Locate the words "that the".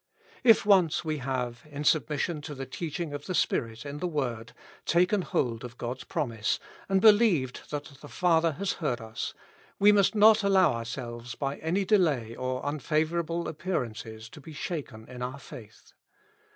7.69-8.07